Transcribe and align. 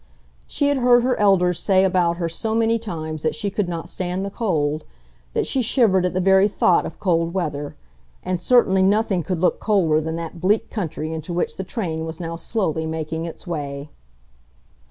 She 0.47 0.69
had 0.69 0.79
heard 0.79 1.03
her 1.03 1.15
elders 1.19 1.59
say 1.59 1.83
about 1.83 2.17
her 2.17 2.27
so 2.27 2.55
many 2.55 2.79
times 2.79 3.21
that 3.21 3.35
she 3.35 3.51
could 3.51 3.69
not 3.69 3.87
stand 3.87 4.25
the 4.25 4.31
cold, 4.31 4.83
that 5.33 5.45
she 5.45 5.61
shivered 5.61 6.07
at 6.07 6.15
the 6.15 6.19
very 6.19 6.47
thought 6.47 6.87
of 6.87 6.99
cold 6.99 7.35
weather, 7.35 7.75
and 8.23 8.39
certainly 8.39 8.81
nothing 8.81 9.21
could 9.21 9.39
look 9.41 9.59
colder 9.59 10.01
than 10.01 10.15
that 10.15 10.41
bleak 10.41 10.71
country 10.71 11.13
into 11.13 11.33
which 11.35 11.55
the 11.55 11.63
train 11.63 12.03
was 12.03 12.19
now 12.19 12.35
slowly 12.35 12.87
making 12.87 13.25
its 13.27 13.45
way. 13.45 13.91